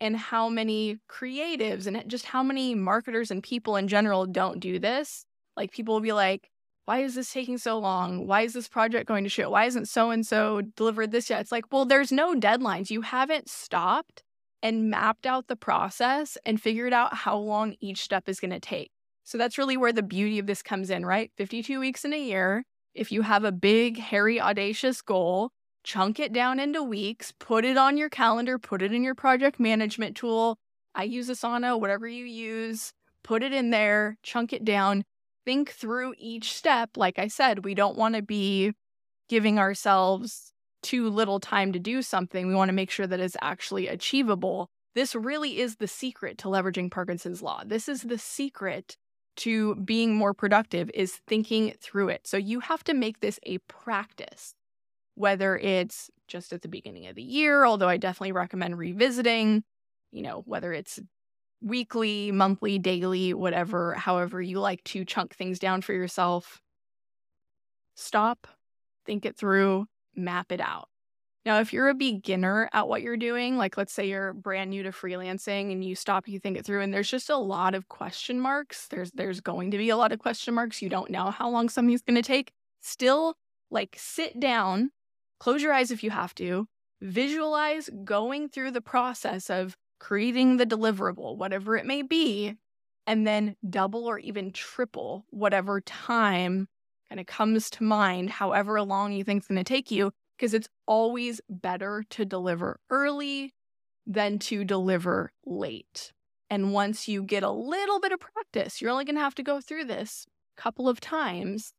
and 0.00 0.16
how 0.16 0.48
many 0.48 0.98
creatives 1.08 1.86
and 1.86 2.02
just 2.08 2.26
how 2.26 2.42
many 2.42 2.74
marketers 2.74 3.30
and 3.30 3.42
people 3.42 3.76
in 3.76 3.88
general 3.88 4.26
don't 4.26 4.60
do 4.60 4.78
this. 4.78 5.24
Like 5.56 5.72
people 5.72 5.94
will 5.94 6.00
be 6.00 6.12
like, 6.12 6.50
why 6.84 6.98
is 6.98 7.14
this 7.14 7.32
taking 7.32 7.58
so 7.58 7.78
long? 7.78 8.26
Why 8.26 8.42
is 8.42 8.52
this 8.52 8.68
project 8.68 9.08
going 9.08 9.24
to 9.24 9.30
shit? 9.30 9.50
Why 9.50 9.64
isn't 9.64 9.88
so 9.88 10.10
and 10.10 10.26
so 10.26 10.60
delivered 10.76 11.12
this 11.12 11.30
yet? 11.30 11.40
It's 11.40 11.52
like, 11.52 11.72
well, 11.72 11.86
there's 11.86 12.12
no 12.12 12.34
deadlines. 12.34 12.90
You 12.90 13.00
haven't 13.00 13.48
stopped 13.48 14.22
and 14.62 14.90
mapped 14.90 15.26
out 15.26 15.46
the 15.46 15.56
process 15.56 16.36
and 16.44 16.60
figured 16.60 16.92
out 16.92 17.14
how 17.14 17.36
long 17.36 17.76
each 17.80 18.02
step 18.02 18.28
is 18.28 18.40
going 18.40 18.50
to 18.50 18.60
take. 18.60 18.90
So 19.22 19.38
that's 19.38 19.56
really 19.56 19.76
where 19.76 19.92
the 19.92 20.02
beauty 20.02 20.38
of 20.38 20.46
this 20.46 20.62
comes 20.62 20.90
in, 20.90 21.06
right? 21.06 21.30
52 21.36 21.80
weeks 21.80 22.04
in 22.04 22.12
a 22.12 22.22
year. 22.22 22.64
If 22.94 23.10
you 23.10 23.22
have 23.22 23.44
a 23.44 23.52
big, 23.52 23.98
hairy, 23.98 24.40
audacious 24.40 25.00
goal, 25.00 25.50
chunk 25.84 26.18
it 26.18 26.32
down 26.32 26.58
into 26.58 26.82
weeks, 26.82 27.32
put 27.38 27.64
it 27.64 27.76
on 27.76 27.96
your 27.96 28.08
calendar, 28.08 28.58
put 28.58 28.82
it 28.82 28.92
in 28.92 29.04
your 29.04 29.14
project 29.14 29.60
management 29.60 30.16
tool. 30.16 30.56
I 30.94 31.04
use 31.04 31.28
Asana, 31.28 31.78
whatever 31.78 32.08
you 32.08 32.24
use, 32.24 32.92
put 33.22 33.42
it 33.42 33.52
in 33.52 33.70
there, 33.70 34.16
chunk 34.22 34.52
it 34.52 34.64
down, 34.64 35.04
think 35.44 35.70
through 35.70 36.14
each 36.18 36.54
step. 36.54 36.96
Like 36.96 37.18
I 37.18 37.28
said, 37.28 37.64
we 37.64 37.74
don't 37.74 37.96
want 37.96 38.14
to 38.16 38.22
be 38.22 38.72
giving 39.28 39.58
ourselves 39.58 40.52
too 40.82 41.08
little 41.08 41.40
time 41.40 41.72
to 41.72 41.78
do 41.78 42.02
something. 42.02 42.46
We 42.46 42.54
want 42.54 42.68
to 42.68 42.74
make 42.74 42.90
sure 42.90 43.06
that 43.06 43.20
it's 43.20 43.36
actually 43.40 43.88
achievable. 43.88 44.68
This 44.94 45.14
really 45.14 45.58
is 45.58 45.76
the 45.76 45.88
secret 45.88 46.38
to 46.38 46.48
leveraging 46.48 46.90
Parkinson's 46.90 47.42
law. 47.42 47.62
This 47.64 47.88
is 47.88 48.02
the 48.02 48.18
secret 48.18 48.96
to 49.36 49.74
being 49.76 50.14
more 50.14 50.34
productive 50.34 50.90
is 50.94 51.20
thinking 51.26 51.74
through 51.80 52.08
it. 52.08 52.26
So 52.26 52.36
you 52.36 52.60
have 52.60 52.84
to 52.84 52.94
make 52.94 53.20
this 53.20 53.40
a 53.44 53.58
practice. 53.58 54.54
Whether 55.14 55.56
it's 55.56 56.10
just 56.26 56.52
at 56.52 56.62
the 56.62 56.68
beginning 56.68 57.06
of 57.06 57.14
the 57.14 57.22
year, 57.22 57.64
although 57.64 57.88
I 57.88 57.96
definitely 57.96 58.32
recommend 58.32 58.78
revisiting, 58.78 59.62
you 60.10 60.22
know, 60.22 60.42
whether 60.46 60.72
it's 60.72 60.98
weekly, 61.60 62.32
monthly, 62.32 62.78
daily, 62.78 63.32
whatever, 63.32 63.94
however 63.94 64.42
you 64.42 64.60
like 64.60 64.82
to 64.84 65.04
chunk 65.04 65.34
things 65.34 65.58
down 65.58 65.82
for 65.82 65.92
yourself. 65.92 66.60
Stop, 67.94 68.46
think 69.06 69.24
it 69.24 69.36
through, 69.36 69.86
map 70.16 70.50
it 70.52 70.60
out. 70.60 70.88
Now, 71.44 71.60
if 71.60 71.72
you're 71.72 71.90
a 71.90 71.94
beginner 71.94 72.70
at 72.72 72.88
what 72.88 73.02
you're 73.02 73.18
doing, 73.18 73.58
like 73.58 73.76
let's 73.76 73.92
say 73.92 74.08
you're 74.08 74.32
brand 74.32 74.70
new 74.70 74.82
to 74.82 74.90
freelancing 74.90 75.72
and 75.72 75.84
you 75.84 75.94
stop, 75.94 76.26
you 76.26 76.38
think 76.38 76.56
it 76.56 76.64
through, 76.64 76.80
and 76.80 76.92
there's 76.92 77.10
just 77.10 77.28
a 77.28 77.36
lot 77.36 77.74
of 77.74 77.88
question 77.88 78.40
marks. 78.40 78.88
There's 78.88 79.10
there's 79.12 79.40
going 79.40 79.70
to 79.72 79.78
be 79.78 79.90
a 79.90 79.96
lot 79.96 80.12
of 80.12 80.20
question 80.20 80.54
marks. 80.54 80.80
You 80.80 80.88
don't 80.88 81.10
know 81.10 81.30
how 81.30 81.50
long 81.50 81.68
something's 81.68 82.00
going 82.00 82.16
to 82.16 82.22
take. 82.22 82.52
Still, 82.80 83.36
like 83.70 83.94
sit 83.98 84.40
down, 84.40 84.90
close 85.44 85.60
your 85.60 85.74
eyes 85.74 85.90
if 85.90 86.02
you 86.02 86.08
have 86.08 86.34
to, 86.34 86.66
visualize 87.02 87.90
going 88.02 88.48
through 88.48 88.70
the 88.70 88.80
process 88.80 89.50
of 89.50 89.76
creating 89.98 90.56
the 90.56 90.64
deliverable, 90.64 91.36
whatever 91.36 91.76
it 91.76 91.84
may 91.84 92.00
be, 92.00 92.54
and 93.06 93.26
then 93.26 93.54
double 93.68 94.06
or 94.06 94.18
even 94.18 94.50
triple 94.50 95.26
whatever 95.28 95.82
time 95.82 96.66
kind 97.10 97.20
of 97.20 97.26
comes 97.26 97.68
to 97.68 97.84
mind, 97.84 98.30
however 98.30 98.80
long 98.80 99.12
you 99.12 99.22
think 99.22 99.40
it's 99.40 99.46
going 99.46 99.58
to 99.58 99.64
take 99.64 99.90
you, 99.90 100.12
because 100.34 100.54
it's 100.54 100.70
always 100.86 101.42
better 101.50 102.02
to 102.08 102.24
deliver 102.24 102.80
early 102.88 103.52
than 104.06 104.38
to 104.38 104.64
deliver 104.64 105.30
late. 105.44 106.14
And 106.48 106.72
once 106.72 107.06
you 107.06 107.22
get 107.22 107.42
a 107.42 107.50
little 107.50 108.00
bit 108.00 108.12
of 108.12 108.20
practice, 108.20 108.80
you're 108.80 108.90
only 108.90 109.04
going 109.04 109.16
to 109.16 109.20
have 109.20 109.34
to 109.34 109.42
go 109.42 109.60
through 109.60 109.84
this 109.84 110.24
a 110.56 110.62
couple 110.62 110.88
of 110.88 111.02
times. 111.02 111.74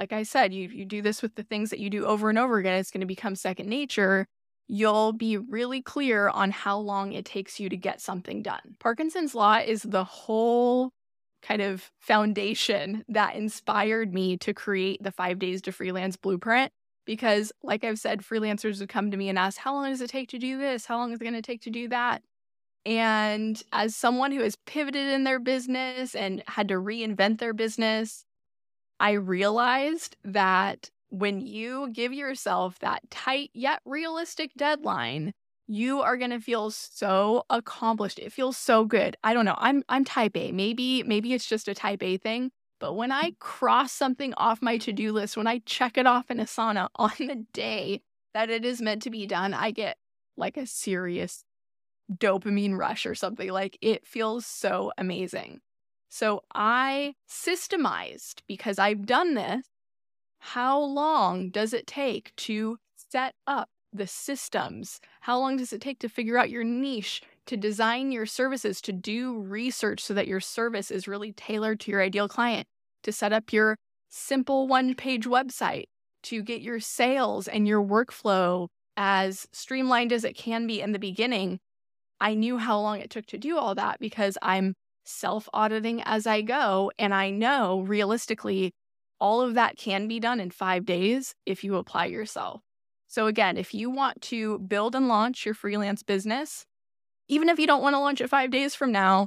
Like 0.00 0.12
I 0.12 0.24
said, 0.24 0.52
you, 0.52 0.68
you 0.68 0.84
do 0.84 1.02
this 1.02 1.22
with 1.22 1.36
the 1.36 1.44
things 1.44 1.70
that 1.70 1.78
you 1.78 1.90
do 1.90 2.06
over 2.06 2.28
and 2.28 2.38
over 2.38 2.58
again, 2.58 2.80
it's 2.80 2.90
going 2.90 3.02
to 3.02 3.06
become 3.06 3.36
second 3.36 3.68
nature 3.68 4.26
you'll 4.72 5.12
be 5.12 5.36
really 5.36 5.82
clear 5.82 6.28
on 6.28 6.52
how 6.52 6.78
long 6.78 7.12
it 7.12 7.24
takes 7.24 7.58
you 7.58 7.68
to 7.68 7.76
get 7.76 8.00
something 8.00 8.40
done. 8.40 8.76
Parkinson's 8.78 9.34
Law 9.34 9.56
is 9.56 9.82
the 9.82 10.04
whole 10.04 10.92
kind 11.42 11.60
of 11.60 11.90
foundation 11.98 13.04
that 13.08 13.34
inspired 13.34 14.14
me 14.14 14.36
to 14.36 14.54
create 14.54 15.02
the 15.02 15.10
five 15.10 15.40
days 15.40 15.60
to 15.62 15.72
freelance 15.72 16.16
blueprint. 16.16 16.70
Because, 17.04 17.50
like 17.64 17.82
I've 17.82 17.98
said, 17.98 18.20
freelancers 18.20 18.78
would 18.78 18.88
come 18.88 19.10
to 19.10 19.16
me 19.16 19.28
and 19.28 19.38
ask, 19.38 19.58
How 19.58 19.74
long 19.74 19.90
does 19.90 20.00
it 20.00 20.10
take 20.10 20.28
to 20.28 20.38
do 20.38 20.58
this? 20.58 20.86
How 20.86 20.98
long 20.98 21.12
is 21.12 21.20
it 21.20 21.24
going 21.24 21.34
to 21.34 21.42
take 21.42 21.62
to 21.62 21.70
do 21.70 21.88
that? 21.88 22.22
And 22.86 23.60
as 23.72 23.96
someone 23.96 24.30
who 24.30 24.42
has 24.42 24.56
pivoted 24.66 25.08
in 25.08 25.24
their 25.24 25.40
business 25.40 26.14
and 26.14 26.44
had 26.46 26.68
to 26.68 26.74
reinvent 26.74 27.40
their 27.40 27.52
business, 27.52 28.24
I 29.00 29.12
realized 29.12 30.16
that 30.24 30.90
when 31.08 31.40
you 31.40 31.88
give 31.92 32.12
yourself 32.12 32.78
that 32.80 33.10
tight 33.10 33.50
yet 33.54 33.80
realistic 33.84 34.52
deadline, 34.56 35.32
you 35.66 36.02
are 36.02 36.16
going 36.16 36.30
to 36.30 36.40
feel 36.40 36.70
so 36.70 37.44
accomplished. 37.48 38.18
It 38.18 38.32
feels 38.32 38.56
so 38.56 38.84
good. 38.84 39.16
I 39.24 39.32
don't 39.32 39.44
know. 39.46 39.56
I'm 39.56 39.82
I'm 39.88 40.04
type 40.04 40.36
A. 40.36 40.52
Maybe 40.52 41.02
maybe 41.02 41.32
it's 41.32 41.46
just 41.48 41.66
a 41.66 41.74
type 41.74 42.02
A 42.02 42.18
thing, 42.18 42.50
but 42.78 42.94
when 42.94 43.10
I 43.10 43.32
cross 43.40 43.92
something 43.92 44.34
off 44.34 44.60
my 44.60 44.76
to-do 44.78 45.12
list, 45.12 45.36
when 45.36 45.46
I 45.46 45.60
check 45.64 45.96
it 45.96 46.06
off 46.06 46.30
in 46.30 46.38
Asana 46.38 46.88
on 46.96 47.12
the 47.18 47.46
day 47.52 48.02
that 48.34 48.50
it 48.50 48.64
is 48.64 48.82
meant 48.82 49.02
to 49.02 49.10
be 49.10 49.26
done, 49.26 49.54
I 49.54 49.70
get 49.70 49.96
like 50.36 50.56
a 50.56 50.66
serious 50.66 51.44
dopamine 52.12 52.76
rush 52.76 53.06
or 53.06 53.14
something. 53.14 53.50
Like 53.50 53.78
it 53.80 54.06
feels 54.06 54.44
so 54.44 54.92
amazing. 54.98 55.60
So 56.10 56.42
I 56.54 57.14
systemized 57.28 58.42
because 58.46 58.78
I've 58.78 59.06
done 59.06 59.34
this 59.34 59.64
how 60.40 60.80
long 60.80 61.50
does 61.50 61.72
it 61.72 61.86
take 61.86 62.34
to 62.34 62.78
set 62.96 63.34
up 63.46 63.68
the 63.92 64.06
systems? 64.06 65.00
How 65.20 65.38
long 65.38 65.56
does 65.56 65.72
it 65.72 65.80
take 65.80 65.98
to 66.00 66.08
figure 66.08 66.38
out 66.38 66.50
your 66.50 66.64
niche, 66.64 67.22
to 67.46 67.56
design 67.56 68.10
your 68.10 68.26
services, 68.26 68.80
to 68.82 68.92
do 68.92 69.38
research 69.38 70.02
so 70.02 70.14
that 70.14 70.26
your 70.26 70.40
service 70.40 70.90
is 70.90 71.06
really 71.06 71.32
tailored 71.32 71.78
to 71.80 71.90
your 71.90 72.02
ideal 72.02 72.28
client, 72.28 72.66
to 73.02 73.12
set 73.12 73.32
up 73.32 73.52
your 73.52 73.76
simple 74.08 74.66
one 74.66 74.94
page 74.94 75.26
website, 75.26 75.84
to 76.22 76.42
get 76.42 76.62
your 76.62 76.80
sales 76.80 77.46
and 77.46 77.68
your 77.68 77.82
workflow 77.82 78.68
as 78.96 79.46
streamlined 79.52 80.12
as 80.12 80.24
it 80.24 80.36
can 80.36 80.66
be 80.66 80.80
in 80.80 80.92
the 80.92 80.98
beginning? 80.98 81.60
I 82.20 82.34
knew 82.34 82.58
how 82.58 82.80
long 82.80 83.00
it 83.00 83.10
took 83.10 83.26
to 83.26 83.38
do 83.38 83.58
all 83.58 83.74
that 83.74 83.98
because 84.00 84.36
I'm 84.42 84.74
self 85.10 85.48
auditing 85.52 86.02
as 86.04 86.26
I 86.26 86.42
go. 86.42 86.90
And 86.98 87.14
I 87.14 87.30
know 87.30 87.80
realistically 87.80 88.72
all 89.20 89.42
of 89.42 89.54
that 89.54 89.76
can 89.76 90.08
be 90.08 90.18
done 90.18 90.40
in 90.40 90.50
five 90.50 90.86
days 90.86 91.34
if 91.44 91.62
you 91.62 91.76
apply 91.76 92.06
yourself. 92.06 92.62
So, 93.06 93.26
again, 93.26 93.56
if 93.56 93.74
you 93.74 93.90
want 93.90 94.22
to 94.22 94.58
build 94.60 94.94
and 94.94 95.08
launch 95.08 95.44
your 95.44 95.54
freelance 95.54 96.02
business, 96.02 96.64
even 97.28 97.48
if 97.48 97.58
you 97.58 97.66
don't 97.66 97.82
want 97.82 97.94
to 97.94 97.98
launch 98.00 98.20
it 98.20 98.30
five 98.30 98.50
days 98.50 98.74
from 98.74 98.92
now, 98.92 99.26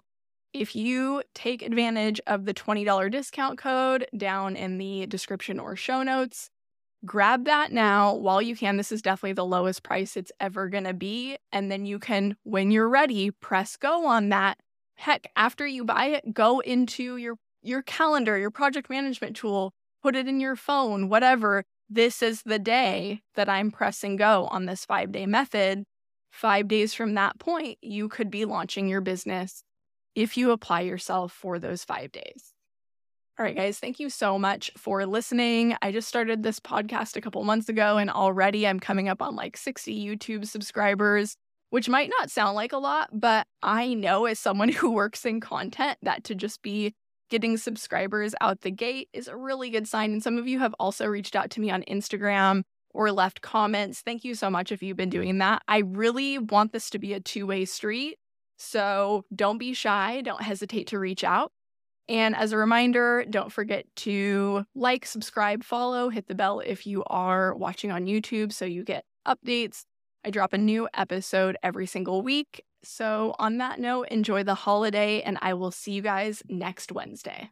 if 0.53 0.75
you 0.75 1.23
take 1.33 1.61
advantage 1.61 2.21
of 2.27 2.45
the 2.45 2.53
$20 2.53 3.11
discount 3.11 3.57
code 3.57 4.07
down 4.15 4.55
in 4.55 4.77
the 4.77 5.05
description 5.07 5.59
or 5.59 5.75
show 5.75 6.03
notes, 6.03 6.49
grab 7.05 7.45
that 7.45 7.71
now 7.71 8.13
while 8.13 8.41
you 8.41 8.55
can. 8.55 8.77
This 8.77 8.91
is 8.91 9.01
definitely 9.01 9.33
the 9.33 9.45
lowest 9.45 9.83
price 9.83 10.15
it's 10.15 10.31
ever 10.39 10.69
going 10.69 10.83
to 10.85 10.93
be. 10.93 11.37
And 11.51 11.71
then 11.71 11.85
you 11.85 11.99
can, 11.99 12.37
when 12.43 12.71
you're 12.71 12.89
ready, 12.89 13.31
press 13.31 13.75
go 13.77 14.05
on 14.05 14.29
that. 14.29 14.57
Heck, 14.95 15.31
after 15.35 15.65
you 15.65 15.83
buy 15.83 16.07
it, 16.07 16.33
go 16.33 16.59
into 16.59 17.17
your 17.17 17.35
your 17.61 17.81
calendar, 17.81 18.37
your 18.37 18.51
project 18.51 18.89
management 18.89 19.35
tool, 19.35 19.73
put 20.01 20.15
it 20.15 20.27
in 20.27 20.39
your 20.39 20.55
phone, 20.55 21.09
whatever. 21.09 21.63
This 21.89 22.21
is 22.21 22.41
the 22.43 22.59
day 22.59 23.21
that 23.35 23.47
I'm 23.47 23.71
pressing 23.71 24.15
go 24.17 24.47
on 24.47 24.65
this 24.65 24.85
five 24.85 25.11
day 25.11 25.25
method. 25.25 25.83
Five 26.31 26.67
days 26.67 26.93
from 26.93 27.13
that 27.13 27.39
point, 27.39 27.77
you 27.81 28.09
could 28.09 28.31
be 28.31 28.45
launching 28.45 28.87
your 28.87 29.01
business 29.01 29.63
if 30.15 30.35
you 30.35 30.51
apply 30.51 30.81
yourself 30.81 31.31
for 31.31 31.59
those 31.59 31.83
five 31.83 32.11
days. 32.11 32.53
All 33.37 33.43
right, 33.43 33.55
guys, 33.55 33.79
thank 33.79 33.99
you 33.99 34.11
so 34.11 34.37
much 34.37 34.71
for 34.77 35.05
listening. 35.07 35.75
I 35.81 35.91
just 35.91 36.07
started 36.07 36.43
this 36.43 36.59
podcast 36.59 37.15
a 37.15 37.21
couple 37.21 37.43
months 37.43 37.67
ago, 37.67 37.97
and 37.97 38.09
already 38.11 38.67
I'm 38.67 38.79
coming 38.79 39.09
up 39.09 39.23
on 39.23 39.35
like 39.35 39.57
60 39.57 40.05
YouTube 40.05 40.47
subscribers, 40.47 41.35
which 41.73 41.89
might 41.89 42.11
not 42.19 42.29
sound 42.29 42.53
like 42.55 42.71
a 42.71 42.77
lot, 42.77 43.09
but 43.11 43.47
I 43.63 43.95
know 43.95 44.25
as 44.25 44.37
someone 44.37 44.69
who 44.71 44.91
works 44.91 45.25
in 45.25 45.39
content 45.39 45.97
that 46.03 46.23
to 46.25 46.35
just 46.35 46.61
be 46.61 46.93
getting 47.31 47.57
subscribers 47.57 48.35
out 48.41 48.61
the 48.61 48.69
gate 48.69 49.09
is 49.11 49.27
a 49.27 49.35
really 49.35 49.71
good 49.71 49.87
sign. 49.87 50.11
And 50.11 50.21
some 50.21 50.37
of 50.37 50.47
you 50.47 50.59
have 50.59 50.75
also 50.79 51.07
reached 51.07 51.35
out 51.35 51.49
to 51.49 51.59
me 51.59 51.71
on 51.71 51.81
Instagram 51.89 52.61
or 52.91 53.11
left 53.11 53.41
comments. 53.41 54.01
Thank 54.01 54.23
you 54.23 54.35
so 54.35 54.51
much 54.51 54.71
if 54.71 54.83
you've 54.83 54.97
been 54.97 55.09
doing 55.09 55.39
that. 55.39 55.63
I 55.67 55.79
really 55.79 56.37
want 56.37 56.73
this 56.73 56.91
to 56.91 56.99
be 56.99 57.13
a 57.13 57.19
two 57.19 57.47
way 57.47 57.65
street. 57.65 58.19
So 58.57 59.25
don't 59.35 59.57
be 59.57 59.73
shy, 59.73 60.21
don't 60.21 60.43
hesitate 60.43 60.85
to 60.89 60.99
reach 60.99 61.23
out. 61.23 61.51
And 62.07 62.35
as 62.35 62.51
a 62.51 62.57
reminder, 62.57 63.25
don't 63.27 63.51
forget 63.51 63.87
to 63.95 64.63
like, 64.75 65.07
subscribe, 65.07 65.63
follow, 65.63 66.09
hit 66.09 66.27
the 66.27 66.35
bell 66.35 66.59
if 66.59 66.85
you 66.85 67.03
are 67.07 67.55
watching 67.55 67.91
on 67.91 68.05
YouTube 68.05 68.53
so 68.53 68.63
you 68.63 68.83
get 68.83 69.05
updates. 69.27 69.85
I 70.25 70.29
drop 70.29 70.53
a 70.53 70.57
new 70.57 70.87
episode 70.93 71.57
every 71.61 71.85
single 71.85 72.21
week. 72.21 72.63
So, 72.81 73.35
on 73.39 73.57
that 73.57 73.79
note, 73.79 74.07
enjoy 74.09 74.43
the 74.43 74.55
holiday, 74.55 75.21
and 75.21 75.37
I 75.41 75.53
will 75.53 75.71
see 75.71 75.91
you 75.91 76.01
guys 76.01 76.43
next 76.49 76.91
Wednesday. 76.91 77.49